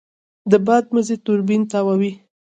[0.51, 2.11] د باد مزی توربین تاووي.